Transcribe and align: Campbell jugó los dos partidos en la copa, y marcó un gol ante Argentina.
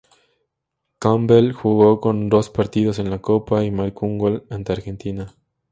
Campbell 0.97 1.51
jugó 1.53 2.01
los 2.03 2.15
dos 2.29 2.49
partidos 2.49 2.97
en 2.97 3.11
la 3.11 3.21
copa, 3.21 3.63
y 3.63 3.69
marcó 3.69 4.07
un 4.07 4.17
gol 4.17 4.47
ante 4.49 4.71
Argentina. 4.71 5.35